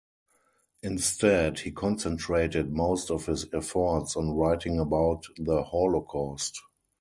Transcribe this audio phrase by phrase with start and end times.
[0.81, 6.59] Instead, he concentrated most of his efforts on writing about the Holocaust.